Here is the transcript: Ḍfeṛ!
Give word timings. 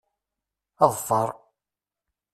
Ḍfeṛ! 0.91 1.29